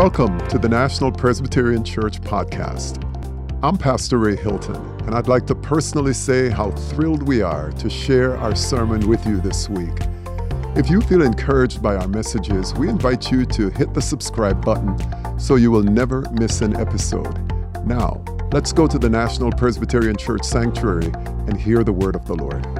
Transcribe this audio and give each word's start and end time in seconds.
Welcome 0.00 0.38
to 0.48 0.58
the 0.58 0.66
National 0.66 1.12
Presbyterian 1.12 1.84
Church 1.84 2.22
podcast. 2.22 3.04
I'm 3.62 3.76
Pastor 3.76 4.16
Ray 4.16 4.34
Hilton, 4.34 4.76
and 5.02 5.14
I'd 5.14 5.28
like 5.28 5.46
to 5.48 5.54
personally 5.54 6.14
say 6.14 6.48
how 6.48 6.70
thrilled 6.70 7.22
we 7.22 7.42
are 7.42 7.70
to 7.72 7.90
share 7.90 8.34
our 8.38 8.56
sermon 8.56 9.06
with 9.06 9.26
you 9.26 9.42
this 9.42 9.68
week. 9.68 9.92
If 10.74 10.88
you 10.88 11.02
feel 11.02 11.20
encouraged 11.20 11.82
by 11.82 11.96
our 11.96 12.08
messages, 12.08 12.72
we 12.72 12.88
invite 12.88 13.30
you 13.30 13.44
to 13.44 13.68
hit 13.68 13.92
the 13.92 14.00
subscribe 14.00 14.64
button 14.64 14.96
so 15.38 15.56
you 15.56 15.70
will 15.70 15.82
never 15.82 16.22
miss 16.30 16.62
an 16.62 16.76
episode. 16.78 17.36
Now, 17.84 18.24
let's 18.54 18.72
go 18.72 18.86
to 18.86 18.98
the 18.98 19.10
National 19.10 19.52
Presbyterian 19.52 20.16
Church 20.16 20.44
Sanctuary 20.44 21.12
and 21.46 21.60
hear 21.60 21.84
the 21.84 21.92
word 21.92 22.16
of 22.16 22.24
the 22.24 22.36
Lord. 22.36 22.79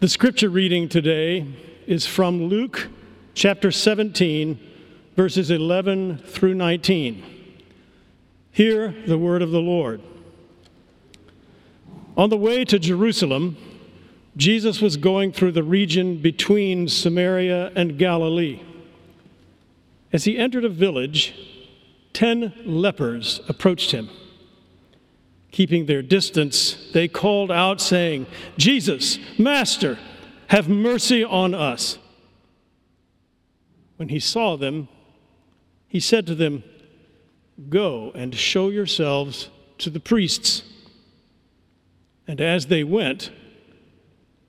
The 0.00 0.08
scripture 0.08 0.48
reading 0.48 0.88
today 0.88 1.46
is 1.86 2.06
from 2.06 2.44
Luke 2.44 2.88
chapter 3.34 3.70
17, 3.70 4.58
verses 5.14 5.50
11 5.50 6.16
through 6.24 6.54
19. 6.54 7.22
Hear 8.50 8.94
the 9.06 9.18
word 9.18 9.42
of 9.42 9.50
the 9.50 9.60
Lord. 9.60 10.00
On 12.16 12.30
the 12.30 12.38
way 12.38 12.64
to 12.64 12.78
Jerusalem, 12.78 13.58
Jesus 14.38 14.80
was 14.80 14.96
going 14.96 15.32
through 15.32 15.52
the 15.52 15.62
region 15.62 16.16
between 16.16 16.88
Samaria 16.88 17.70
and 17.76 17.98
Galilee. 17.98 18.62
As 20.14 20.24
he 20.24 20.38
entered 20.38 20.64
a 20.64 20.70
village, 20.70 21.34
ten 22.14 22.54
lepers 22.64 23.42
approached 23.50 23.90
him. 23.90 24.08
Keeping 25.50 25.86
their 25.86 26.02
distance, 26.02 26.90
they 26.92 27.08
called 27.08 27.50
out, 27.50 27.80
saying, 27.80 28.26
Jesus, 28.56 29.18
Master, 29.38 29.98
have 30.48 30.68
mercy 30.68 31.24
on 31.24 31.54
us. 31.54 31.98
When 33.96 34.08
he 34.08 34.20
saw 34.20 34.56
them, 34.56 34.88
he 35.88 36.00
said 36.00 36.26
to 36.28 36.34
them, 36.34 36.62
Go 37.68 38.12
and 38.14 38.34
show 38.34 38.70
yourselves 38.70 39.50
to 39.78 39.90
the 39.90 40.00
priests. 40.00 40.62
And 42.26 42.40
as 42.40 42.66
they 42.66 42.84
went, 42.84 43.30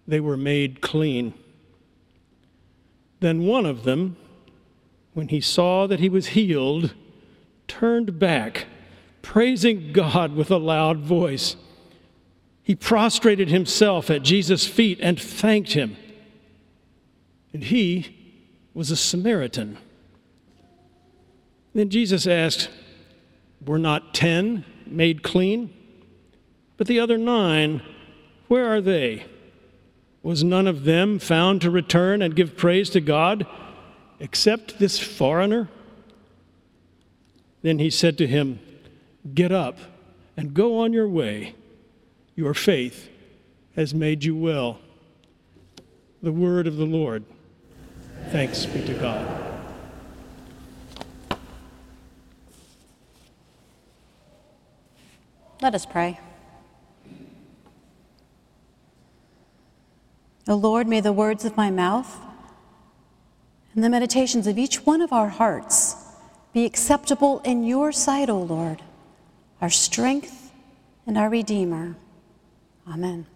they 0.07 0.19
were 0.19 0.37
made 0.37 0.81
clean. 0.81 1.33
Then 3.19 3.45
one 3.45 3.65
of 3.65 3.83
them, 3.83 4.17
when 5.13 5.27
he 5.27 5.41
saw 5.41 5.87
that 5.87 5.99
he 5.99 6.09
was 6.09 6.27
healed, 6.27 6.93
turned 7.67 8.19
back 8.19 8.67
praising 9.21 9.91
God 9.93 10.35
with 10.35 10.51
a 10.51 10.57
loud 10.57 10.99
voice. 10.99 11.55
He 12.63 12.75
prostrated 12.75 13.49
himself 13.49 14.09
at 14.09 14.23
Jesus' 14.23 14.67
feet 14.67 14.99
and 15.01 15.19
thanked 15.19 15.73
him. 15.73 15.97
And 17.53 17.63
he 17.63 18.15
was 18.73 18.91
a 18.91 18.95
Samaritan. 18.95 19.77
Then 21.73 21.89
Jesus 21.89 22.27
asked, 22.27 22.69
Were 23.65 23.79
not 23.79 24.13
ten 24.13 24.65
made 24.85 25.23
clean? 25.23 25.73
But 26.77 26.87
the 26.87 26.99
other 26.99 27.17
nine, 27.17 27.81
where 28.47 28.65
are 28.65 28.81
they? 28.81 29.25
Was 30.23 30.43
none 30.43 30.67
of 30.67 30.83
them 30.83 31.19
found 31.19 31.61
to 31.61 31.71
return 31.71 32.21
and 32.21 32.35
give 32.35 32.55
praise 32.55 32.89
to 32.91 33.01
God 33.01 33.45
except 34.19 34.79
this 34.79 34.99
foreigner? 34.99 35.69
Then 37.63 37.79
he 37.79 37.89
said 37.89 38.17
to 38.19 38.27
him, 38.27 38.59
Get 39.33 39.51
up 39.51 39.77
and 40.35 40.53
go 40.53 40.79
on 40.79 40.93
your 40.93 41.07
way. 41.07 41.55
Your 42.35 42.53
faith 42.53 43.09
has 43.75 43.93
made 43.93 44.23
you 44.23 44.35
well. 44.35 44.79
The 46.23 46.31
word 46.31 46.65
of 46.65 46.77
the 46.77 46.85
Lord. 46.85 47.23
Thanks 48.29 48.65
be 48.65 48.81
to 48.85 48.93
God. 48.93 49.47
Let 55.61 55.75
us 55.75 55.85
pray. 55.85 56.19
O 60.47 60.55
Lord, 60.55 60.87
may 60.87 60.99
the 60.99 61.13
words 61.13 61.45
of 61.45 61.55
my 61.55 61.69
mouth 61.69 62.17
and 63.75 63.83
the 63.83 63.89
meditations 63.89 64.47
of 64.47 64.57
each 64.57 64.85
one 64.85 65.01
of 65.01 65.13
our 65.13 65.29
hearts 65.29 65.95
be 66.51 66.65
acceptable 66.65 67.39
in 67.45 67.63
your 67.63 67.91
sight, 67.91 68.27
O 68.27 68.39
Lord 68.39 68.81
our 69.61 69.69
strength, 69.69 70.51
and 71.05 71.17
our 71.17 71.29
Redeemer. 71.29 71.95
Amen. 72.91 73.27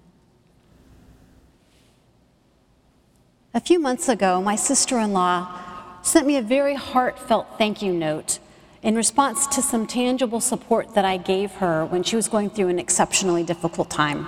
A 3.54 3.60
few 3.60 3.80
months 3.80 4.10
ago, 4.10 4.42
my 4.42 4.56
sister 4.56 5.00
in 5.00 5.14
law 5.14 5.62
sent 6.02 6.26
me 6.26 6.36
a 6.36 6.42
very 6.42 6.74
heartfelt 6.74 7.48
thank 7.58 7.82
you 7.82 7.94
note 7.94 8.40
in 8.82 8.96
response 8.96 9.48
to 9.48 9.62
some 9.62 9.88
tangible 9.88 10.42
support 10.42 10.94
that 10.96 11.06
I 11.06 11.18
gave 11.18 11.52
her 11.54 11.86
when 11.86 12.04
she 12.04 12.16
was 12.16 12.28
going 12.28 12.50
through 12.50 12.68
an 12.70 12.80
exceptionally 12.80 13.44
difficult 13.44 13.90
time. 13.90 14.28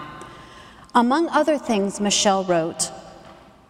Among 0.95 1.29
other 1.29 1.57
things, 1.57 1.99
Michelle 1.99 2.43
wrote, 2.43 2.91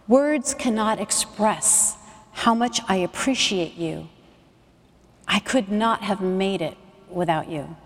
Words 0.06 0.54
cannot 0.54 1.00
express 1.00 1.96
how 2.32 2.54
much 2.54 2.80
I 2.88 2.96
appreciate 2.96 3.74
you. 3.74 4.08
I 5.26 5.40
could 5.40 5.70
not 5.70 6.02
have 6.02 6.22
made 6.22 6.62
it 6.62 6.76
without 7.10 7.50
you. 7.50 7.76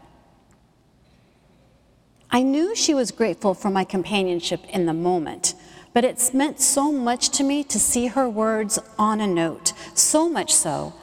I 2.35 2.43
knew 2.43 2.75
she 2.75 2.95
was 2.95 3.11
grateful 3.11 3.53
for 3.53 3.69
my 3.69 3.85
companionship 3.85 4.65
in 4.71 4.87
the 4.87 4.95
moment, 4.95 5.55
but 5.93 6.03
it's 6.03 6.33
meant 6.33 6.61
so 6.61 6.91
much 6.91 7.29
to 7.37 7.45
me 7.45 7.63
to 7.65 7.79
see 7.79 8.07
her 8.07 8.27
words 8.27 8.79
on 8.99 9.21
a 9.21 9.27
note, 9.27 9.75
so 9.93 10.31
much 10.31 10.51
so 10.51 10.95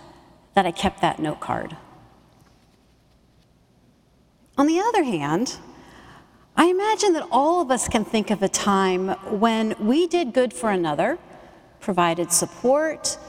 that 0.55 0.65
I 0.65 0.71
kept 0.71 1.01
that 1.01 1.19
note 1.19 1.39
card. 1.39 1.77
On 4.57 4.65
the 4.65 4.79
other 4.79 5.03
hand, 5.03 5.57
I 6.57 6.65
imagine 6.65 7.13
that 7.13 7.27
all 7.31 7.61
of 7.61 7.69
us 7.69 7.87
can 7.87 8.03
think 8.03 8.31
of 8.31 8.41
a 8.41 8.49
time 8.49 9.09
when 9.39 9.75
we 9.79 10.07
did 10.07 10.33
good 10.33 10.51
for 10.51 10.71
another, 10.71 11.19
provided 11.79 12.31
support 12.31 13.19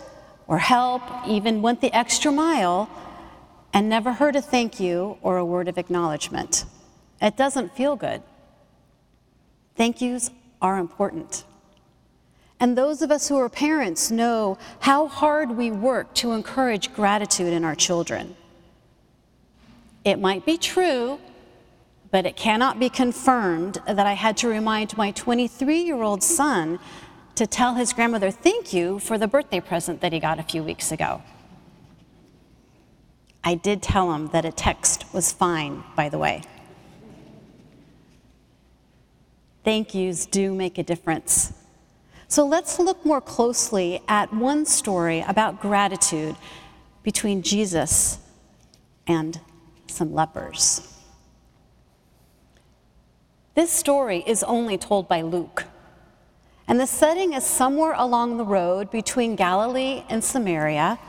or 0.46 0.56
help, 0.56 1.02
even 1.28 1.60
went 1.60 1.82
the 1.82 1.92
extra 1.92 2.32
mile, 2.32 2.88
and 3.74 3.90
never 3.90 4.14
heard 4.14 4.36
a 4.36 4.42
thank 4.42 4.80
you 4.80 5.18
or 5.20 5.36
a 5.36 5.44
word 5.44 5.68
of 5.68 5.76
acknowledgement. 5.76 6.64
It 7.20 7.36
doesn't 7.36 7.76
feel 7.76 7.96
good. 7.96 8.22
Thank 9.76 10.00
yous 10.00 10.30
are 10.60 10.78
important. 10.78 11.44
And 12.58 12.76
those 12.76 13.00
of 13.00 13.10
us 13.10 13.28
who 13.28 13.38
are 13.38 13.48
parents 13.48 14.10
know 14.10 14.58
how 14.80 15.06
hard 15.06 15.50
we 15.56 15.70
work 15.70 16.14
to 16.16 16.32
encourage 16.32 16.92
gratitude 16.92 17.52
in 17.52 17.64
our 17.64 17.74
children. 17.74 18.36
It 20.04 20.18
might 20.18 20.44
be 20.44 20.58
true, 20.58 21.18
but 22.10 22.26
it 22.26 22.36
cannot 22.36 22.78
be 22.78 22.90
confirmed 22.90 23.78
that 23.86 24.06
I 24.06 24.12
had 24.12 24.36
to 24.38 24.48
remind 24.48 24.96
my 24.96 25.10
23 25.12 25.82
year 25.82 26.02
old 26.02 26.22
son 26.22 26.78
to 27.36 27.46
tell 27.46 27.74
his 27.74 27.94
grandmother 27.94 28.30
thank 28.30 28.74
you 28.74 28.98
for 28.98 29.16
the 29.16 29.26
birthday 29.26 29.60
present 29.60 30.02
that 30.02 30.12
he 30.12 30.20
got 30.20 30.38
a 30.38 30.42
few 30.42 30.62
weeks 30.62 30.92
ago. 30.92 31.22
I 33.42 33.54
did 33.54 33.82
tell 33.82 34.12
him 34.12 34.28
that 34.28 34.44
a 34.44 34.52
text 34.52 35.06
was 35.14 35.32
fine, 35.32 35.82
by 35.96 36.10
the 36.10 36.18
way. 36.18 36.42
Thank 39.64 39.94
yous 39.94 40.26
do 40.26 40.54
make 40.54 40.78
a 40.78 40.82
difference. 40.82 41.52
So 42.28 42.46
let's 42.46 42.78
look 42.78 43.04
more 43.04 43.20
closely 43.20 44.02
at 44.06 44.32
one 44.32 44.64
story 44.64 45.24
about 45.26 45.60
gratitude 45.60 46.36
between 47.02 47.42
Jesus 47.42 48.18
and 49.06 49.40
some 49.88 50.14
lepers. 50.14 50.86
This 53.54 53.72
story 53.72 54.22
is 54.26 54.42
only 54.44 54.78
told 54.78 55.08
by 55.08 55.22
Luke. 55.22 55.64
And 56.68 56.78
the 56.78 56.86
setting 56.86 57.32
is 57.32 57.44
somewhere 57.44 57.94
along 57.96 58.36
the 58.36 58.44
road 58.44 58.92
between 58.92 59.34
Galilee 59.34 60.04
and 60.08 60.22
Samaria. 60.22 61.00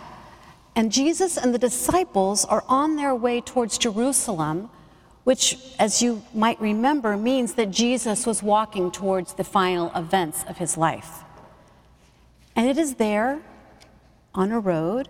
And 0.75 0.91
Jesus 0.91 1.37
and 1.37 1.53
the 1.53 1.59
disciples 1.59 2.45
are 2.45 2.63
on 2.67 2.95
their 2.95 3.13
way 3.13 3.41
towards 3.41 3.77
Jerusalem 3.77 4.71
which, 5.23 5.57
as 5.77 6.01
you 6.01 6.23
might 6.33 6.59
remember, 6.59 7.15
means 7.15 7.53
that 7.53 7.71
Jesus 7.71 8.25
was 8.25 8.41
walking 8.41 8.91
towards 8.91 9.33
the 9.33 9.43
final 9.43 9.91
events 9.95 10.43
of 10.47 10.57
his 10.57 10.77
life. 10.77 11.23
And 12.55 12.67
it 12.67 12.77
is 12.77 12.95
there, 12.95 13.41
on 14.33 14.51
a 14.51 14.59
road, 14.59 15.09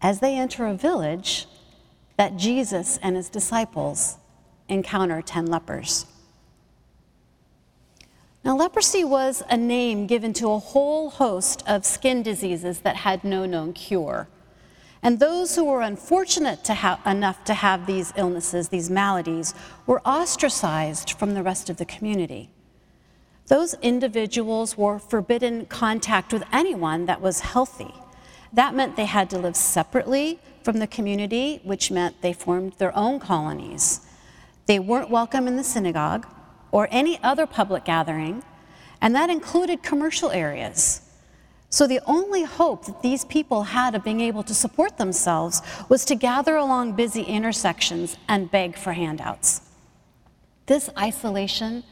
as 0.00 0.20
they 0.20 0.36
enter 0.36 0.66
a 0.66 0.74
village, 0.74 1.46
that 2.16 2.36
Jesus 2.36 2.98
and 3.02 3.16
his 3.16 3.28
disciples 3.28 4.16
encounter 4.68 5.20
10 5.22 5.46
lepers. 5.46 6.06
Now, 8.44 8.56
leprosy 8.56 9.04
was 9.04 9.42
a 9.48 9.56
name 9.56 10.06
given 10.06 10.32
to 10.34 10.50
a 10.50 10.58
whole 10.58 11.10
host 11.10 11.62
of 11.66 11.86
skin 11.86 12.22
diseases 12.22 12.80
that 12.80 12.96
had 12.96 13.22
no 13.22 13.46
known 13.46 13.72
cure. 13.72 14.28
And 15.02 15.18
those 15.18 15.56
who 15.56 15.64
were 15.64 15.82
unfortunate 15.82 16.62
to 16.64 16.74
ha- 16.74 17.00
enough 17.04 17.44
to 17.44 17.54
have 17.54 17.86
these 17.86 18.12
illnesses, 18.16 18.68
these 18.68 18.88
maladies, 18.88 19.52
were 19.84 20.00
ostracized 20.02 21.12
from 21.12 21.34
the 21.34 21.42
rest 21.42 21.68
of 21.68 21.78
the 21.78 21.84
community. 21.84 22.50
Those 23.48 23.74
individuals 23.82 24.78
were 24.78 25.00
forbidden 25.00 25.66
contact 25.66 26.32
with 26.32 26.44
anyone 26.52 27.06
that 27.06 27.20
was 27.20 27.40
healthy. 27.40 27.92
That 28.52 28.74
meant 28.74 28.96
they 28.96 29.06
had 29.06 29.28
to 29.30 29.38
live 29.38 29.56
separately 29.56 30.38
from 30.62 30.78
the 30.78 30.86
community, 30.86 31.60
which 31.64 31.90
meant 31.90 32.22
they 32.22 32.32
formed 32.32 32.74
their 32.74 32.96
own 32.96 33.18
colonies. 33.18 34.02
They 34.66 34.78
weren't 34.78 35.10
welcome 35.10 35.48
in 35.48 35.56
the 35.56 35.64
synagogue 35.64 36.26
or 36.70 36.86
any 36.92 37.20
other 37.24 37.46
public 37.46 37.84
gathering, 37.84 38.44
and 39.00 39.14
that 39.16 39.30
included 39.30 39.82
commercial 39.82 40.30
areas. 40.30 41.02
So 41.72 41.86
the 41.86 42.00
only 42.04 42.42
hope 42.42 42.84
that 42.84 43.00
these 43.00 43.24
people 43.24 43.62
had 43.62 43.94
of 43.94 44.04
being 44.04 44.20
able 44.20 44.42
to 44.42 44.52
support 44.52 44.98
themselves 44.98 45.62
was 45.88 46.04
to 46.04 46.14
gather 46.14 46.56
along 46.56 46.92
busy 46.92 47.22
intersections 47.22 48.18
and 48.28 48.50
beg 48.50 48.76
for 48.76 48.92
handouts. 48.92 49.62
This 50.66 50.90
isolation 50.98 51.82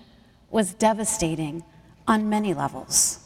was 0.50 0.75
devastating 0.75 1.65
on 2.06 2.29
many 2.29 2.53
levels. 2.53 3.21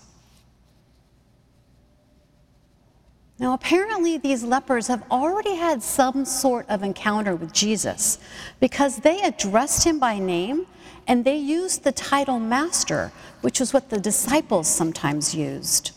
Now, 3.41 3.55
apparently, 3.55 4.17
these 4.17 4.45
lepers 4.45 4.87
have 4.87 5.03
already 5.11 5.57
had 5.57 5.83
some 5.83 6.25
sort 6.25 6.67
of 6.69 6.85
encounter 6.85 7.35
with 7.35 7.53
Jesus 7.53 8.19
because 8.61 8.99
they 8.99 9.21
addressed 9.23 9.85
him 9.85 9.99
by 9.99 10.21
name 10.21 10.69
and 11.09 11.25
they 11.25 11.37
used 11.37 11.83
the 11.83 11.91
title 11.91 12.39
Master, 12.39 13.11
which 13.41 13.59
was 13.59 13.75
what 13.75 13.91
the 13.91 13.99
disciples 13.99 14.69
sometimes 14.69 15.35
used. 15.35 15.91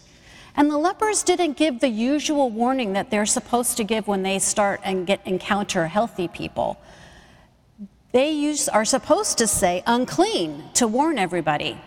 And 0.58 0.72
the 0.72 0.78
lepers 0.78 1.22
didn't 1.22 1.56
give 1.56 1.80
the 1.80 1.88
usual 1.88 2.50
warning 2.50 2.94
that 2.94 3.12
they're 3.12 3.28
supposed 3.28 3.78
to 3.78 3.84
give 3.84 4.08
when 4.08 4.24
they 4.24 4.40
start 4.40 4.82
and 4.84 5.06
get 5.06 5.26
encounter 5.26 5.86
healthy 5.86 6.28
people. 6.28 6.82
They 8.12 8.32
use, 8.32 8.68
are 8.68 8.84
supposed 8.84 9.38
to 9.38 9.46
say 9.46 9.84
unclean 9.86 10.64
to 10.74 10.88
warn 10.88 11.20
everybody. 11.20 11.80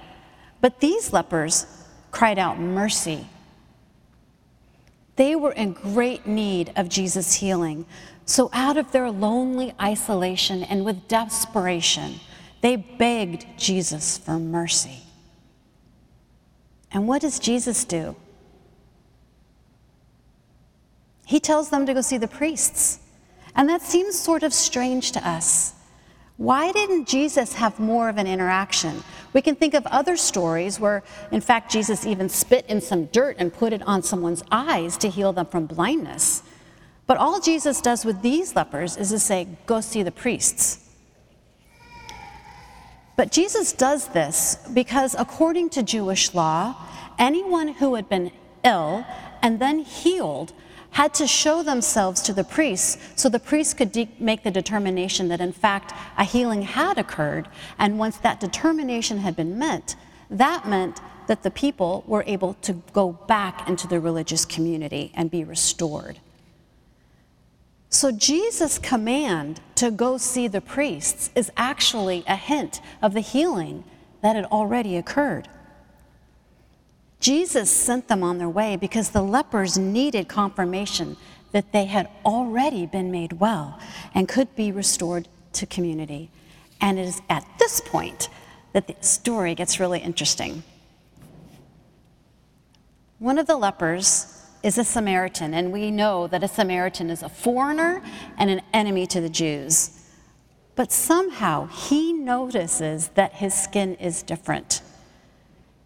But 0.61 0.79
these 0.79 1.13
lepers 1.13 1.67
cried 2.13 2.39
out 2.39 2.61
mercy. 2.61 3.27
They 5.17 5.35
were 5.35 5.53
in 5.53 5.73
great 5.73 6.29
need 6.29 6.73
of 6.77 6.89
Jesus' 6.89 7.35
healing. 7.35 7.87
So, 8.25 8.51
out 8.53 8.77
of 8.77 8.93
their 8.93 9.11
lonely 9.11 9.75
isolation 9.81 10.63
and 10.63 10.85
with 10.85 11.09
desperation, 11.09 12.21
they 12.61 12.77
begged 12.77 13.47
Jesus 13.59 14.19
for 14.19 14.39
mercy. 14.39 15.01
And 16.93 17.09
what 17.09 17.23
does 17.23 17.41
Jesus 17.41 17.85
do? 17.85 18.15
He 21.31 21.39
tells 21.39 21.71
them 21.71 21.87
to 21.87 21.95
go 21.95 22.01
see 22.01 22.19
the 22.19 22.27
priests. 22.27 22.99
And 23.55 23.69
that 23.69 23.83
seems 23.83 24.19
sort 24.19 24.43
of 24.43 24.53
strange 24.53 25.13
to 25.13 25.25
us. 25.25 25.75
Why 26.39 26.73
didn't 26.73 27.07
Jesus 27.07 27.53
have 27.53 27.79
more 27.79 28.09
of 28.09 28.19
an 28.19 28.27
interaction? 28.27 29.05
We 29.33 29.41
can 29.41 29.55
think 29.55 29.75
of 29.75 29.87
other 29.87 30.17
stories 30.17 30.81
where, 30.81 31.05
in 31.31 31.41
fact, 31.41 31.71
Jesus 31.71 32.05
even 32.05 32.29
spit 32.29 32.67
in 32.67 32.81
some 32.81 33.05
dirt 33.05 33.37
and 33.39 33.55
put 33.55 33.73
it 33.73 33.81
on 33.87 34.03
someone's 34.03 34.43
eyes 34.51 34.97
to 34.97 35.09
heal 35.09 35.33
them 35.33 35.47
from 35.47 35.67
blindness. 35.67 36.43
But 37.07 37.19
all 37.19 37.41
Jesus 37.41 37.81
does 37.81 38.05
with 38.05 38.23
these 38.23 38.57
lepers 38.57 38.97
is 38.97 39.11
to 39.11 39.21
say, 39.21 39.47
Go 39.67 39.81
see 39.81 40.03
the 40.03 40.11
priests. 40.11 40.91
But 43.15 43.31
Jesus 43.31 43.73
does 43.73 44.09
this 44.09 44.59
because, 44.75 45.15
according 45.17 45.71
to 45.71 45.85
Jewish 45.85 46.35
law, 46.35 46.75
anyone 47.21 47.69
who 47.69 47.95
had 47.95 48.09
been 48.09 48.33
ill 48.65 49.07
and 49.41 49.61
then 49.61 49.79
healed 49.79 50.53
had 50.93 51.15
to 51.15 51.27
show 51.27 51.63
themselves 51.63 52.21
to 52.23 52.33
the 52.33 52.45
priests 52.45 52.99
so 53.15 53.29
the 53.29 53.39
priests 53.39 53.75
could 53.75 53.93
de- 53.93 54.11
make 54.19 54.43
the 54.43 54.51
determination 54.51 55.29
that, 55.29 55.41
in 55.41 55.53
fact, 55.53 55.93
a 56.19 56.25
healing 56.25 56.63
had 56.63 56.99
occurred. 56.99 57.49
And 57.79 57.99
once 57.99 58.17
that 58.19 58.41
determination 58.41 59.19
had 59.19 59.37
been 59.37 59.59
met, 59.59 59.95
that 60.31 60.67
meant 60.69 61.01
that 61.27 61.43
the 61.43 61.51
people 61.51 62.05
were 62.07 62.25
able 62.27 62.55
to 62.55 62.83
go 62.93 63.13
back 63.13 63.69
into 63.69 63.87
the 63.87 64.01
religious 64.01 64.45
community 64.45 65.13
and 65.15 65.31
be 65.31 65.45
restored. 65.45 66.19
So, 67.89 68.13
Jesus' 68.13 68.79
command 68.79 69.61
to 69.77 69.91
go 69.91 70.17
see 70.17 70.47
the 70.47 70.61
priests 70.61 71.31
is 71.35 71.51
actually 71.57 72.25
a 72.27 72.37
hint 72.37 72.81
of 73.03 73.15
the 73.15 73.21
healing 73.21 73.85
that 74.23 74.37
had 74.37 74.45
already 74.47 74.97
occurred. 74.97 75.49
Jesus 77.21 77.71
sent 77.71 78.09
them 78.09 78.23
on 78.23 78.39
their 78.39 78.49
way 78.49 78.77
because 78.77 79.11
the 79.11 79.23
lepers 79.23 79.77
needed 79.79 80.29
confirmation 80.29 81.17
that 81.53 81.73
they 81.73 81.85
had 81.85 82.09
already 82.25 82.87
been 82.87 83.11
made 83.11 83.35
well 83.35 83.79
and 84.15 84.29
could 84.29 84.55
be 84.57 84.73
restored 84.73 85.29
to 85.53 85.67
community. 85.67 86.31
And 86.81 86.99
it 86.99 87.07
is 87.07 87.21
at 87.29 87.47
this 87.59 87.81
point 87.81 88.29
that 88.73 88.87
the 88.87 88.97
story 89.01 89.55
gets 89.55 89.79
really 89.79 90.01
interesting. 90.01 90.63
One 93.19 93.39
of 93.39 93.47
the 93.47 93.57
lepers 93.57 94.41
is 94.63 94.79
a 94.79 94.85
Samaritan, 94.85 95.53
and 95.53 95.73
we 95.73 95.91
know 95.91 96.27
that 96.29 96.43
a 96.43 96.49
Samaritan 96.49 97.11
is 97.11 97.23
a 97.23 97.29
foreigner 97.29 98.03
and 98.39 98.49
an 98.49 98.63
enemy 98.73 99.07
to 99.09 99.21
the 99.21 99.29
Jews. 99.29 100.07
But 100.75 100.93
somehow 100.93 101.67
he 101.67 102.13
notices 102.13 103.09
that 103.09 103.35
his 103.35 103.53
skin 103.53 103.95
is 103.97 104.23
different. 104.23 104.81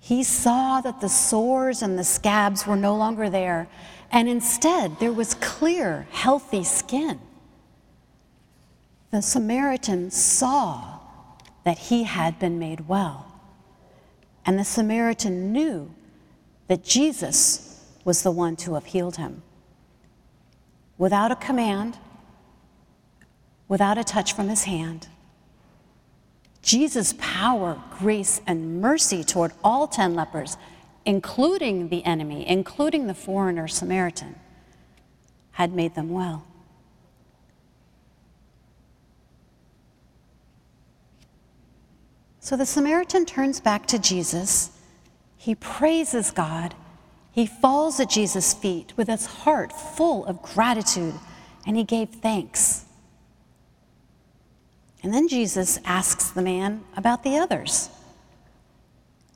He 0.05 0.23
saw 0.23 0.83
that 0.83 1.01
the 1.01 1.09
sores 1.09 1.81
and 1.81 1.99
the 1.99 2.05
scabs 2.05 2.67
were 2.67 2.77
no 2.77 2.95
longer 2.95 3.31
there, 3.31 3.69
and 4.13 4.29
instead 4.29 5.01
there 5.01 5.15
was 5.15 5.33
clear, 5.33 6.07
healthy 6.11 6.63
skin. 6.63 7.19
The 9.13 9.23
Samaritan 9.23 10.11
saw 10.11 10.99
that 11.65 11.79
he 11.79 12.03
had 12.03 12.39
been 12.39 12.59
made 12.59 12.87
well, 12.87 13.33
and 14.45 14.59
the 14.59 14.65
Samaritan 14.65 15.55
knew 15.55 15.91
that 16.67 16.85
Jesus 16.85 17.83
was 18.05 18.23
the 18.23 18.31
one 18.31 18.57
to 18.57 18.75
have 18.75 18.85
healed 18.85 19.17
him. 19.17 19.43
Without 20.99 21.33
a 21.33 21.37
command, 21.37 21.97
without 23.69 23.97
a 23.97 24.05
touch 24.05 24.35
from 24.35 24.51
his 24.51 24.65
hand, 24.65 25.09
Jesus' 26.65 27.15
power, 27.19 27.81
grace, 27.99 28.41
and 28.47 28.81
mercy 28.81 29.23
toward 29.23 29.53
all 29.63 29.87
10 29.87 30.15
lepers, 30.15 30.57
including 31.05 31.91
the 31.91 32.03
enemy, 32.05 32.49
including 32.49 33.07
the 33.07 33.15
foreigner 33.15 33.69
Samaritan, 33.69 34.35
had 35.53 35.75
made 35.75 35.95
them 35.95 36.09
well. 36.09 36.47
So 42.41 42.57
the 42.57 42.67
Samaritan 42.67 43.27
turns 43.27 43.61
back 43.61 43.87
to 43.87 43.99
Jesus. 43.99 44.71
He 45.37 45.55
praises 45.55 46.31
God. 46.31 46.75
He 47.33 47.47
falls 47.47 48.01
at 48.01 48.09
Jesus' 48.11 48.55
feet 48.55 48.93
with 48.97 49.09
his 49.09 49.27
heart 49.27 49.73
full 49.73 50.25
of 50.25 50.41
gratitude, 50.41 51.15
and 51.67 51.77
he 51.77 51.85
gave 51.85 52.09
thanks. 52.09 52.85
And 55.05 55.13
then 55.13 55.29
Jesus 55.29 55.79
asks 55.85 56.31
the 56.31 56.41
man 56.41 56.83
about 56.97 57.25
the 57.25 57.37
others. 57.37 57.91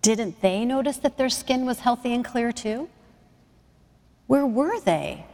Didn't 0.00 0.40
they 0.40 0.64
notice 0.64 0.96
that 0.96 1.18
their 1.18 1.28
skin 1.28 1.66
was 1.66 1.80
healthy 1.80 2.14
and 2.14 2.24
clear 2.24 2.52
too? 2.52 2.88
Where 4.26 4.46
were 4.46 4.80
they? 4.80 5.26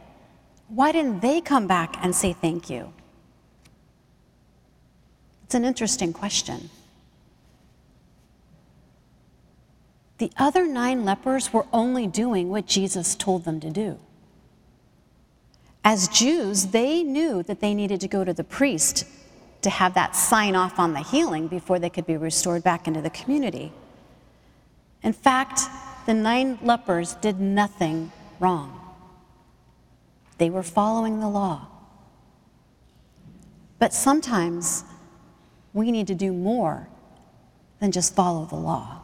Why 0.67 0.91
didn't 0.91 1.21
they 1.21 1.39
come 1.39 1.67
back 1.67 1.95
and 2.03 2.13
say 2.13 2.33
thank 2.33 2.69
you? 2.69 2.91
It's 5.45 5.55
an 5.55 5.63
interesting 5.63 6.11
question. 6.11 6.69
The 10.17 10.31
other 10.35 10.67
nine 10.67 11.05
lepers 11.05 11.53
were 11.53 11.65
only 11.71 12.07
doing 12.07 12.49
what 12.49 12.65
Jesus 12.65 13.15
told 13.15 13.45
them 13.45 13.61
to 13.61 13.69
do. 13.69 13.99
As 15.81 16.09
Jews, 16.09 16.67
they 16.67 17.03
knew 17.03 17.41
that 17.43 17.61
they 17.61 17.73
needed 17.73 18.01
to 18.01 18.09
go 18.09 18.25
to 18.25 18.33
the 18.33 18.43
priest 18.43 19.05
to 19.65 19.69
have 19.71 19.95
that 19.95 20.15
sign 20.15 20.55
off 20.55 20.77
on 20.77 20.93
the 20.93 20.99
healing 20.99 21.47
before 21.47 21.79
they 21.79 21.89
could 21.89 22.05
be 22.05 22.15
restored 22.15 22.63
back 22.63 22.87
into 22.87 23.01
the 23.01 23.09
community. 23.09 23.73
In 25.01 25.11
fact, 25.11 25.61
the 26.05 26.13
nine 26.13 26.59
lepers 26.61 27.15
did 27.15 27.39
nothing 27.39 28.11
wrong. 28.39 28.79
They 30.37 30.51
were 30.51 30.61
following 30.61 31.19
the 31.19 31.27
law. 31.27 31.65
But 33.79 33.91
sometimes 33.91 34.83
we 35.73 35.91
need 35.91 36.05
to 36.07 36.15
do 36.15 36.31
more 36.31 36.87
than 37.79 37.91
just 37.91 38.13
follow 38.13 38.45
the 38.45 38.55
law. 38.55 39.01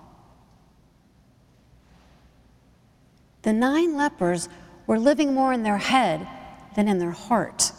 The 3.42 3.54
nine 3.54 3.98
lepers 3.98 4.48
were 4.86 5.00
living 5.00 5.34
more 5.34 5.54
in 5.54 5.64
their 5.64 5.80
head 5.80 6.28
than 6.76 6.88
in 6.88 7.00
their 7.00 7.10
heart. 7.10 7.72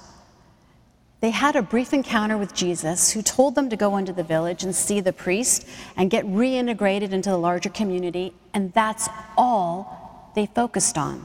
They 1.22 1.30
had 1.30 1.54
a 1.54 1.62
brief 1.62 1.92
encounter 1.92 2.36
with 2.36 2.52
Jesus, 2.52 3.12
who 3.12 3.22
told 3.22 3.54
them 3.54 3.70
to 3.70 3.76
go 3.76 3.96
into 3.96 4.12
the 4.12 4.24
village 4.24 4.64
and 4.64 4.74
see 4.74 4.98
the 4.98 5.12
priest 5.12 5.64
and 5.96 6.10
get 6.10 6.26
reintegrated 6.26 7.12
into 7.12 7.30
the 7.30 7.38
larger 7.38 7.70
community, 7.70 8.34
and 8.52 8.72
that's 8.72 9.08
all 9.36 10.32
they 10.34 10.46
focused 10.46 10.98
on. 10.98 11.24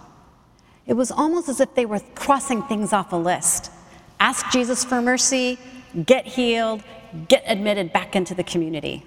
It 0.86 0.94
was 0.94 1.10
almost 1.10 1.50
as 1.50 1.60
if 1.60 1.74
they 1.74 1.88
were 1.88 2.00
crossing 2.14 2.62
things 2.62 2.94
off 2.94 3.12
a 3.12 3.18
list 3.18 3.72
ask 4.20 4.52
Jesus 4.52 4.84
for 4.84 5.02
mercy, 5.02 5.60
get 6.06 6.26
healed, 6.26 6.84
get 7.28 7.44
admitted 7.48 7.92
back 7.92 8.16
into 8.16 8.36
the 8.36 8.44
community. 8.44 9.04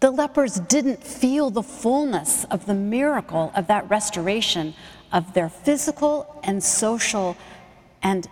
The 0.00 0.10
lepers 0.12 0.60
didn't 0.60 1.02
feel 1.02 1.50
the 1.50 1.62
fullness 1.62 2.44
of 2.44 2.66
the 2.66 2.74
miracle 2.74 3.52
of 3.56 3.66
that 3.66 3.90
restoration 3.90 4.74
of 5.12 5.34
their 5.34 5.48
physical 5.48 6.40
and 6.44 6.62
social 6.62 7.36
and 8.02 8.28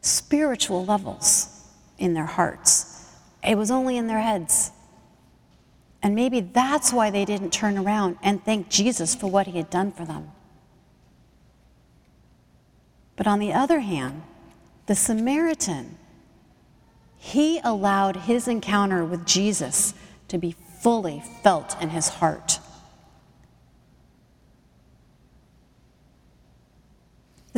spiritual 0.00 0.84
levels 0.84 1.64
in 1.98 2.14
their 2.14 2.26
hearts. 2.26 3.14
It 3.46 3.56
was 3.56 3.70
only 3.70 3.96
in 3.96 4.06
their 4.06 4.20
heads. 4.20 4.72
And 6.02 6.14
maybe 6.14 6.40
that's 6.40 6.92
why 6.92 7.10
they 7.10 7.24
didn't 7.24 7.52
turn 7.52 7.76
around 7.76 8.18
and 8.22 8.44
thank 8.44 8.68
Jesus 8.68 9.14
for 9.14 9.28
what 9.28 9.48
he 9.48 9.58
had 9.58 9.70
done 9.70 9.92
for 9.92 10.04
them. 10.04 10.30
But 13.16 13.26
on 13.26 13.40
the 13.40 13.52
other 13.52 13.80
hand, 13.80 14.22
the 14.86 14.94
Samaritan, 14.94 15.98
he 17.16 17.60
allowed 17.64 18.16
his 18.16 18.46
encounter 18.46 19.04
with 19.04 19.26
Jesus 19.26 19.92
to 20.28 20.38
be 20.38 20.54
fully 20.80 21.22
felt 21.42 21.80
in 21.82 21.90
his 21.90 22.08
heart. 22.08 22.57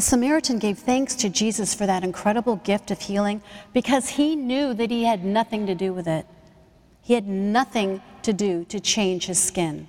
The 0.00 0.06
Samaritan 0.06 0.58
gave 0.58 0.78
thanks 0.78 1.14
to 1.16 1.28
Jesus 1.28 1.74
for 1.74 1.84
that 1.84 2.04
incredible 2.04 2.56
gift 2.56 2.90
of 2.90 3.02
healing 3.02 3.42
because 3.74 4.08
he 4.08 4.34
knew 4.34 4.72
that 4.72 4.90
he 4.90 5.04
had 5.04 5.26
nothing 5.26 5.66
to 5.66 5.74
do 5.74 5.92
with 5.92 6.08
it. 6.08 6.24
He 7.02 7.12
had 7.12 7.28
nothing 7.28 8.00
to 8.22 8.32
do 8.32 8.64
to 8.70 8.80
change 8.80 9.26
his 9.26 9.38
skin. 9.38 9.88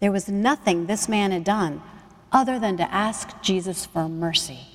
There 0.00 0.12
was 0.12 0.28
nothing 0.28 0.84
this 0.84 1.08
man 1.08 1.30
had 1.30 1.44
done 1.44 1.80
other 2.30 2.58
than 2.58 2.76
to 2.76 2.92
ask 2.92 3.40
Jesus 3.40 3.86
for 3.86 4.06
mercy. 4.06 4.66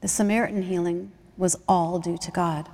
The 0.00 0.08
Samaritan 0.08 0.62
healing 0.62 1.12
was 1.36 1.54
all 1.68 2.00
due 2.00 2.18
to 2.18 2.32
God. 2.32 2.68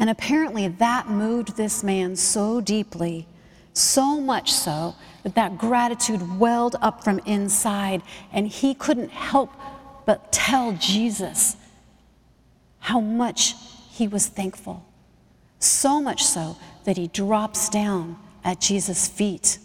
And 0.00 0.10
apparently 0.10 0.66
that 0.66 1.08
moved 1.08 1.56
this 1.56 1.84
man 1.84 2.16
so 2.16 2.60
deeply, 2.60 3.28
so 3.72 4.20
much 4.20 4.52
so 4.52 4.94
that 5.22 5.34
that 5.34 5.58
gratitude 5.58 6.38
welled 6.38 6.76
up 6.80 7.04
from 7.04 7.18
inside, 7.20 8.02
and 8.32 8.48
he 8.48 8.74
couldn't 8.74 9.10
help 9.10 9.52
but 10.04 10.32
tell 10.32 10.72
Jesus 10.72 11.56
how 12.80 13.00
much 13.00 13.54
he 13.90 14.08
was 14.08 14.26
thankful. 14.26 14.84
So 15.58 16.00
much 16.00 16.24
so 16.24 16.56
that 16.84 16.96
he 16.96 17.06
drops 17.06 17.68
down 17.68 18.18
at 18.44 18.60
Jesus' 18.60 19.06
feet. 19.06 19.58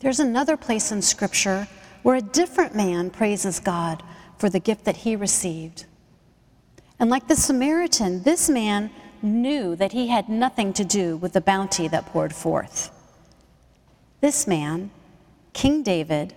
There's 0.00 0.20
another 0.20 0.58
place 0.58 0.92
in 0.92 1.00
Scripture 1.00 1.66
where 2.02 2.16
a 2.16 2.20
different 2.20 2.76
man 2.76 3.08
praises 3.08 3.58
God 3.58 4.02
for 4.36 4.50
the 4.50 4.60
gift 4.60 4.84
that 4.84 4.98
he 4.98 5.16
received. 5.16 5.86
And 7.00 7.08
like 7.08 7.28
the 7.28 7.36
Samaritan, 7.36 8.22
this 8.22 8.50
man 8.50 8.90
knew 9.24 9.74
that 9.76 9.92
he 9.92 10.08
had 10.08 10.28
nothing 10.28 10.72
to 10.74 10.84
do 10.84 11.16
with 11.16 11.32
the 11.32 11.40
bounty 11.40 11.88
that 11.88 12.06
poured 12.06 12.34
forth. 12.34 12.90
This 14.20 14.46
man, 14.46 14.90
King 15.52 15.82
David, 15.82 16.34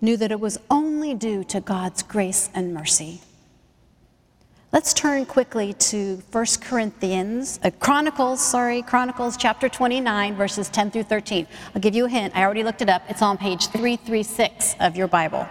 knew 0.00 0.16
that 0.16 0.32
it 0.32 0.40
was 0.40 0.58
only 0.70 1.14
due 1.14 1.44
to 1.44 1.60
God's 1.60 2.02
grace 2.02 2.48
and 2.54 2.72
mercy. 2.72 3.20
Let's 4.70 4.92
turn 4.92 5.24
quickly 5.24 5.72
to 5.72 6.22
1 6.30 6.46
Corinthians, 6.60 7.58
uh, 7.64 7.70
Chronicles, 7.80 8.40
sorry, 8.40 8.82
Chronicles 8.82 9.38
chapter 9.38 9.66
29, 9.66 10.36
verses 10.36 10.68
10 10.68 10.90
through 10.90 11.04
13. 11.04 11.46
I'll 11.74 11.80
give 11.80 11.94
you 11.94 12.04
a 12.04 12.08
hint. 12.08 12.36
I 12.36 12.42
already 12.44 12.62
looked 12.62 12.82
it 12.82 12.90
up. 12.90 13.02
It's 13.08 13.22
on 13.22 13.38
page 13.38 13.68
336 13.68 14.76
of 14.78 14.94
your 14.94 15.08
Bible. 15.08 15.48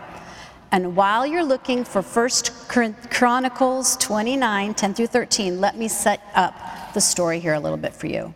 And 0.71 0.95
while 0.95 1.25
you're 1.25 1.43
looking 1.43 1.83
for 1.83 2.01
1 2.01 2.93
Chronicles 3.09 3.97
29, 3.97 4.73
10 4.73 4.93
through 4.93 5.07
13, 5.07 5.61
let 5.61 5.77
me 5.77 5.87
set 5.87 6.21
up 6.35 6.93
the 6.93 7.01
story 7.01 7.39
here 7.39 7.53
a 7.53 7.59
little 7.59 7.77
bit 7.77 7.93
for 7.93 8.07
you. 8.07 8.33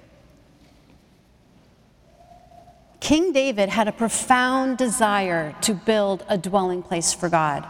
King 3.00 3.34
David 3.34 3.70
had 3.70 3.88
a 3.88 3.92
profound 3.92 4.78
desire 4.78 5.56
to 5.62 5.74
build 5.74 6.24
a 6.30 6.38
dwelling 6.38 6.84
place 6.84 7.14
for 7.14 7.30
God 7.30 7.66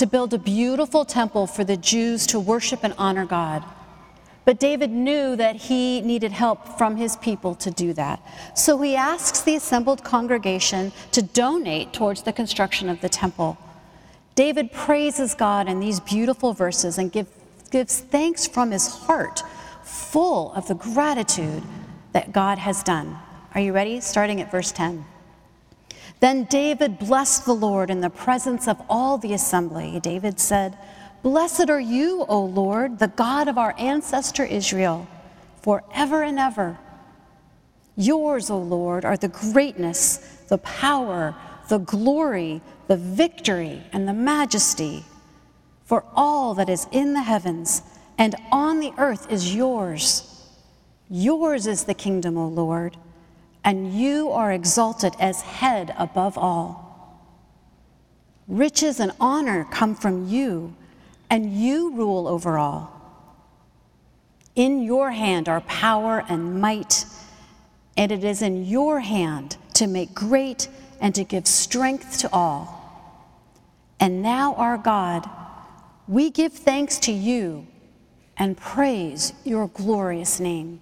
to 0.00 0.06
build 0.06 0.32
a 0.32 0.38
beautiful 0.38 1.04
temple 1.04 1.46
for 1.46 1.62
the 1.62 1.76
Jews 1.76 2.26
to 2.28 2.40
worship 2.40 2.84
and 2.84 2.94
honor 2.96 3.26
God. 3.26 3.62
But 4.46 4.58
David 4.58 4.90
knew 4.90 5.36
that 5.36 5.56
he 5.56 6.00
needed 6.00 6.32
help 6.32 6.78
from 6.78 6.96
his 6.96 7.16
people 7.16 7.54
to 7.56 7.70
do 7.70 7.92
that. 7.92 8.18
So 8.54 8.80
he 8.80 8.96
asks 8.96 9.42
the 9.42 9.56
assembled 9.56 10.02
congregation 10.02 10.92
to 11.12 11.20
donate 11.20 11.92
towards 11.92 12.22
the 12.22 12.32
construction 12.32 12.88
of 12.88 13.02
the 13.02 13.10
temple. 13.10 13.58
David 14.34 14.72
praises 14.72 15.34
God 15.34 15.68
in 15.68 15.80
these 15.80 16.00
beautiful 16.00 16.52
verses 16.52 16.98
and 16.98 17.10
give, 17.10 17.28
gives 17.70 18.00
thanks 18.00 18.46
from 18.46 18.70
his 18.70 18.88
heart, 18.88 19.42
full 19.82 20.52
of 20.52 20.68
the 20.68 20.74
gratitude 20.74 21.62
that 22.12 22.32
God 22.32 22.58
has 22.58 22.82
done. 22.82 23.18
Are 23.54 23.60
you 23.60 23.72
ready? 23.72 24.00
Starting 24.00 24.40
at 24.40 24.50
verse 24.50 24.72
10. 24.72 25.04
Then 26.20 26.44
David 26.44 26.98
blessed 26.98 27.46
the 27.46 27.54
Lord 27.54 27.90
in 27.90 28.00
the 28.00 28.10
presence 28.10 28.68
of 28.68 28.80
all 28.88 29.18
the 29.18 29.32
assembly. 29.32 29.98
David 30.00 30.38
said, 30.38 30.76
Blessed 31.22 31.68
are 31.68 31.80
you, 31.80 32.24
O 32.28 32.44
Lord, 32.44 32.98
the 32.98 33.08
God 33.08 33.48
of 33.48 33.58
our 33.58 33.74
ancestor 33.78 34.44
Israel, 34.44 35.08
forever 35.62 36.22
and 36.22 36.38
ever. 36.38 36.78
Yours, 37.96 38.50
O 38.50 38.58
Lord, 38.58 39.04
are 39.04 39.16
the 39.16 39.28
greatness, 39.28 40.16
the 40.48 40.58
power, 40.58 41.34
the 41.68 41.78
glory, 41.78 42.62
the 42.90 42.96
victory, 42.96 43.80
and 43.92 44.06
the 44.08 44.12
majesty. 44.12 45.04
For 45.84 46.04
all 46.14 46.54
that 46.54 46.68
is 46.68 46.88
in 46.90 47.14
the 47.14 47.22
heavens 47.22 47.82
and 48.18 48.34
on 48.50 48.80
the 48.80 48.92
earth 48.98 49.30
is 49.30 49.54
yours. 49.54 50.44
Yours 51.08 51.66
is 51.66 51.84
the 51.84 51.94
kingdom, 51.94 52.36
O 52.36 52.48
Lord 52.48 52.96
and 53.64 53.92
you 53.92 54.30
are 54.30 54.52
exalted 54.52 55.14
as 55.20 55.42
head 55.42 55.94
above 55.98 56.38
all. 56.38 56.88
Riches 58.48 59.00
and 59.00 59.12
honor 59.20 59.66
come 59.70 59.94
from 59.94 60.28
you, 60.28 60.74
and 61.28 61.52
you 61.52 61.92
rule 61.92 62.26
over 62.26 62.58
all. 62.58 62.96
In 64.56 64.82
your 64.82 65.10
hand 65.10 65.48
are 65.48 65.60
power 65.62 66.24
and 66.28 66.60
might, 66.60 67.04
and 67.96 68.10
it 68.10 68.24
is 68.24 68.42
in 68.42 68.64
your 68.64 69.00
hand 69.00 69.56
to 69.74 69.86
make 69.86 70.14
great 70.14 70.68
and 71.00 71.14
to 71.14 71.24
give 71.24 71.46
strength 71.46 72.18
to 72.18 72.32
all. 72.32 72.79
And 74.00 74.22
now, 74.22 74.54
our 74.54 74.78
God, 74.78 75.28
we 76.08 76.30
give 76.30 76.54
thanks 76.54 76.98
to 77.00 77.12
you 77.12 77.66
and 78.38 78.56
praise 78.56 79.34
your 79.44 79.68
glorious 79.68 80.40
name. 80.40 80.80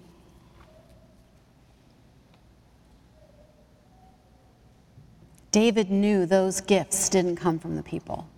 David 5.51 5.91
knew 5.91 6.25
those 6.25 6.61
gifts 6.61 7.09
didn't 7.09 7.35
come 7.35 7.59
from 7.59 7.75
the 7.75 7.83
people. 7.83 8.29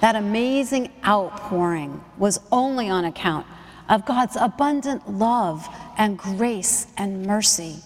That 0.00 0.16
amazing 0.16 0.90
outpouring 1.04 2.02
was 2.16 2.40
only 2.50 2.88
on 2.88 3.04
account 3.04 3.46
of 3.90 4.06
God's 4.06 4.36
abundant 4.36 5.10
love 5.10 5.68
and 5.98 6.16
grace 6.16 6.86
and 6.96 7.26
mercy. 7.26 7.80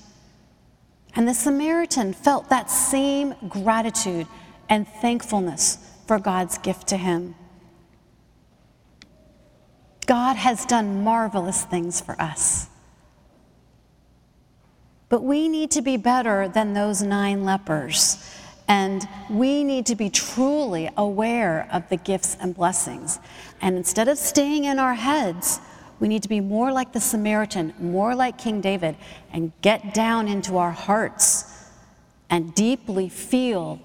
And 1.16 1.26
the 1.26 1.34
Samaritan 1.34 2.12
felt 2.12 2.50
that 2.50 2.70
same 2.70 3.34
gratitude 3.48 4.28
and 4.68 4.86
thankfulness 4.86 5.78
for 6.06 6.18
God's 6.18 6.58
gift 6.58 6.88
to 6.88 6.96
him. 6.96 7.34
God 10.06 10.36
has 10.36 10.66
done 10.66 11.02
marvelous 11.02 11.64
things 11.64 12.00
for 12.00 12.20
us. 12.20 12.68
But 15.08 15.22
we 15.22 15.48
need 15.48 15.70
to 15.72 15.82
be 15.82 15.96
better 15.96 16.48
than 16.48 16.72
those 16.72 17.02
nine 17.02 17.44
lepers. 17.44 18.18
And 18.66 19.06
we 19.30 19.62
need 19.62 19.86
to 19.86 19.94
be 19.94 20.10
truly 20.10 20.90
aware 20.96 21.68
of 21.72 21.88
the 21.88 21.96
gifts 21.96 22.36
and 22.40 22.54
blessings. 22.54 23.18
And 23.60 23.76
instead 23.76 24.08
of 24.08 24.18
staying 24.18 24.64
in 24.64 24.78
our 24.78 24.94
heads, 24.94 25.60
we 26.00 26.08
need 26.08 26.22
to 26.22 26.28
be 26.28 26.40
more 26.40 26.72
like 26.72 26.92
the 26.92 27.00
Samaritan, 27.00 27.74
more 27.78 28.14
like 28.14 28.38
King 28.38 28.60
David, 28.60 28.96
and 29.32 29.52
get 29.60 29.94
down 29.94 30.28
into 30.28 30.56
our 30.56 30.72
hearts 30.72 31.70
and 32.30 32.54
deeply 32.54 33.08
feel 33.08 33.80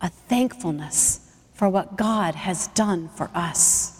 a 0.00 0.08
thankfulness 0.08 1.34
for 1.52 1.68
what 1.68 1.96
God 1.96 2.34
has 2.34 2.68
done 2.68 3.08
for 3.08 3.30
us. 3.34 3.94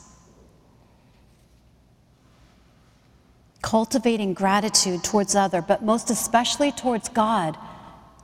Cultivating 3.62 4.32
gratitude 4.32 5.02
towards 5.02 5.34
other, 5.34 5.60
but 5.60 5.82
most 5.82 6.10
especially 6.10 6.70
towards 6.70 7.08
God, 7.08 7.58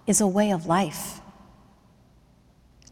is 0.06 0.20
a 0.20 0.26
way 0.26 0.52
of 0.52 0.66
life. 0.66 1.20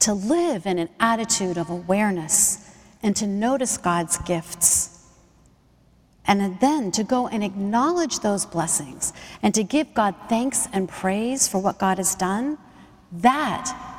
To 0.00 0.14
live 0.14 0.66
in 0.66 0.78
an 0.78 0.88
attitude 0.98 1.56
of 1.56 1.70
awareness 1.70 2.68
and 3.02 3.14
to 3.16 3.26
notice 3.26 3.76
God's 3.76 4.18
gifts. 4.18 5.06
And 6.24 6.58
then 6.60 6.90
to 6.92 7.04
go 7.04 7.28
and 7.28 7.44
acknowledge 7.44 8.20
those 8.20 8.46
blessings 8.46 9.12
and 9.42 9.54
to 9.54 9.62
give 9.62 9.94
God 9.94 10.14
thanks 10.28 10.66
and 10.72 10.88
praise 10.88 11.46
for 11.46 11.58
what 11.58 11.78
God 11.78 11.98
has 11.98 12.14
done, 12.14 12.58
that 13.12 13.91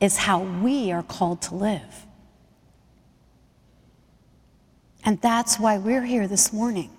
is 0.00 0.16
how 0.16 0.40
we 0.40 0.90
are 0.90 1.02
called 1.02 1.42
to 1.42 1.54
live. 1.54 2.06
And 5.04 5.20
that's 5.20 5.58
why 5.58 5.78
we're 5.78 6.04
here 6.04 6.26
this 6.26 6.52
morning 6.52 6.90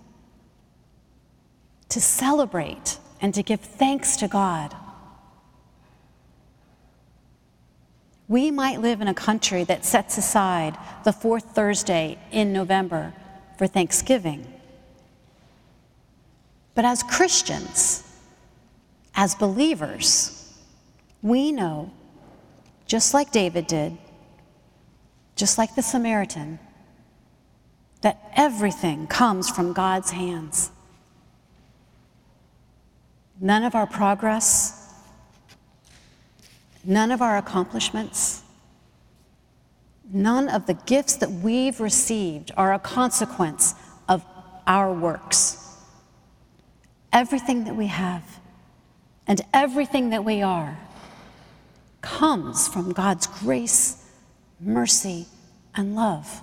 to 1.90 2.00
celebrate 2.00 3.00
and 3.20 3.34
to 3.34 3.44
give 3.44 3.60
thanks 3.60 4.16
to 4.18 4.28
God. 4.28 4.76
We 8.28 8.50
might 8.50 8.80
live 8.80 9.02
in 9.02 9.08
a 9.08 9.14
country 9.14 9.66
that 9.66 9.84
sets 9.84 10.18
aside 10.18 10.78
the 11.04 11.12
fourth 11.12 11.54
Thursday 11.54 12.18
in 12.32 12.54
November 12.54 13.14
for 13.58 13.68
Thanksgiving. 13.68 14.48
But 16.74 16.86
as 16.86 17.04
Christians, 17.04 18.04
as 19.14 19.36
believers, 19.36 20.58
we 21.22 21.52
know, 21.52 21.92
just 22.92 23.14
like 23.14 23.32
David 23.32 23.68
did, 23.68 23.98
just 25.38 25.58
like 25.58 25.76
the 25.76 25.82
Samaritan, 25.82 26.60
that 28.02 28.20
everything 28.36 29.08
comes 29.08 29.50
from 29.50 29.72
God's 29.72 30.12
hands. 30.12 30.72
None 33.40 33.64
of 33.64 33.76
our 33.76 33.88
progress, 33.88 34.94
none 36.84 37.12
of 37.14 37.22
our 37.22 37.38
accomplishments, 37.38 38.44
none 40.12 40.50
of 40.50 40.66
the 40.66 40.74
gifts 40.74 41.16
that 41.16 41.32
we've 41.32 41.80
received 41.80 42.52
are 42.58 42.74
a 42.74 42.80
consequence 42.80 43.74
of 44.10 44.26
our 44.68 44.92
works. 44.92 45.78
Everything 47.14 47.64
that 47.64 47.76
we 47.78 47.88
have 47.88 48.42
and 49.28 49.40
everything 49.54 50.10
that 50.10 50.26
we 50.26 50.42
are 50.42 50.78
comes 52.02 52.68
from 52.68 52.92
God's 52.92 53.28
grace, 53.28 54.06
mercy, 54.60 55.28
and 55.76 55.96
love. 55.96 56.42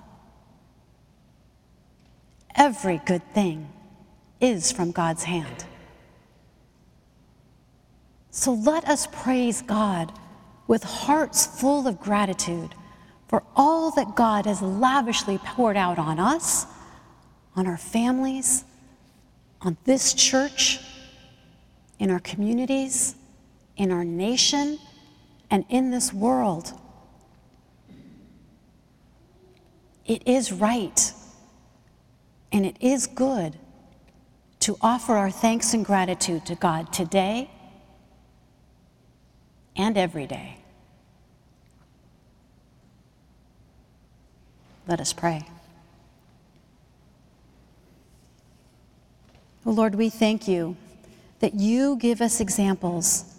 Every 2.54 3.00
good 3.06 3.22
thing 3.34 3.68
is 4.40 4.72
from 4.72 4.90
God's 4.90 5.24
hand. 5.24 5.64
So 8.30 8.52
let 8.52 8.84
us 8.88 9.08
praise 9.10 9.62
God 9.62 10.12
with 10.66 10.82
hearts 10.84 11.46
full 11.46 11.86
of 11.86 12.00
gratitude 12.00 12.74
for 13.26 13.42
all 13.56 13.90
that 13.92 14.14
God 14.14 14.46
has 14.46 14.62
lavishly 14.62 15.38
poured 15.38 15.76
out 15.76 15.98
on 15.98 16.18
us, 16.18 16.66
on 17.56 17.66
our 17.66 17.76
families, 17.76 18.64
on 19.60 19.76
this 19.84 20.14
church, 20.14 20.80
in 21.98 22.10
our 22.10 22.20
communities, 22.20 23.16
in 23.76 23.90
our 23.90 24.04
nation, 24.04 24.78
and 25.50 25.64
in 25.68 25.90
this 25.90 26.12
world. 26.12 26.72
It 30.06 30.26
is 30.26 30.52
right 30.52 31.12
and 32.50 32.64
it 32.64 32.76
is 32.80 33.06
good 33.06 33.56
to 34.60 34.76
offer 34.80 35.16
our 35.16 35.30
thanks 35.30 35.74
and 35.74 35.84
gratitude 35.84 36.46
to 36.46 36.54
God 36.54 36.92
today 36.92 37.50
and 39.76 39.96
every 39.96 40.26
day. 40.26 40.56
Let 44.86 45.00
us 45.00 45.12
pray. 45.12 45.46
Oh 49.66 49.70
Lord, 49.70 49.94
we 49.94 50.08
thank 50.08 50.48
you 50.48 50.76
that 51.40 51.54
you 51.54 51.96
give 51.96 52.22
us 52.22 52.40
examples 52.40 53.37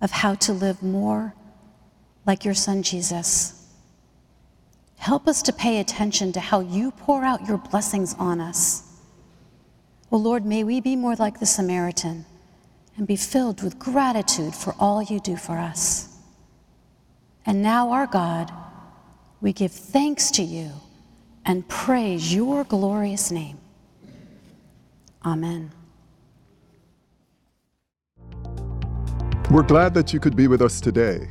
of 0.00 0.10
how 0.10 0.34
to 0.34 0.52
live 0.52 0.82
more 0.82 1.34
like 2.26 2.44
your 2.44 2.54
Son 2.54 2.82
Jesus. 2.82 3.66
Help 4.96 5.28
us 5.28 5.42
to 5.42 5.52
pay 5.52 5.80
attention 5.80 6.32
to 6.32 6.40
how 6.40 6.60
you 6.60 6.90
pour 6.90 7.24
out 7.24 7.46
your 7.46 7.58
blessings 7.58 8.14
on 8.18 8.40
us. 8.40 8.82
Oh 10.10 10.16
Lord, 10.16 10.46
may 10.46 10.64
we 10.64 10.80
be 10.80 10.96
more 10.96 11.14
like 11.16 11.40
the 11.40 11.46
Samaritan 11.46 12.24
and 12.96 13.06
be 13.06 13.16
filled 13.16 13.62
with 13.62 13.78
gratitude 13.78 14.54
for 14.54 14.74
all 14.78 15.02
you 15.02 15.20
do 15.20 15.36
for 15.36 15.58
us. 15.58 16.16
And 17.46 17.62
now, 17.62 17.90
our 17.90 18.06
God, 18.06 18.50
we 19.40 19.52
give 19.52 19.72
thanks 19.72 20.30
to 20.32 20.42
you 20.42 20.70
and 21.44 21.68
praise 21.68 22.34
your 22.34 22.64
glorious 22.64 23.30
name. 23.30 23.58
Amen. 25.24 25.72
We're 29.50 29.62
glad 29.62 29.94
that 29.94 30.12
you 30.12 30.20
could 30.20 30.34
be 30.34 30.48
with 30.48 30.62
us 30.62 30.80
today. 30.80 31.28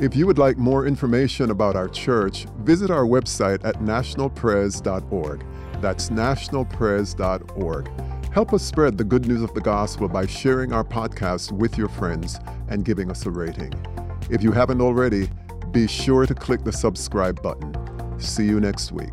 If 0.00 0.16
you 0.16 0.26
would 0.26 0.38
like 0.38 0.56
more 0.56 0.86
information 0.86 1.50
about 1.50 1.76
our 1.76 1.88
church, 1.88 2.46
visit 2.60 2.90
our 2.90 3.04
website 3.04 3.64
at 3.64 3.76
nationalpres.org. 3.76 5.44
That's 5.80 6.08
nationalpres.org. 6.08 7.90
Help 8.32 8.52
us 8.52 8.62
spread 8.62 8.98
the 8.98 9.04
good 9.04 9.26
news 9.26 9.42
of 9.42 9.54
the 9.54 9.60
gospel 9.60 10.08
by 10.08 10.26
sharing 10.26 10.72
our 10.72 10.84
podcast 10.84 11.52
with 11.52 11.78
your 11.78 11.88
friends 11.88 12.40
and 12.68 12.84
giving 12.84 13.10
us 13.10 13.26
a 13.26 13.30
rating. 13.30 13.72
If 14.30 14.42
you 14.42 14.52
haven't 14.52 14.80
already, 14.80 15.30
be 15.70 15.86
sure 15.86 16.26
to 16.26 16.34
click 16.34 16.64
the 16.64 16.72
subscribe 16.72 17.42
button. 17.42 17.74
See 18.18 18.44
you 18.44 18.60
next 18.60 18.92
week. 18.92 19.12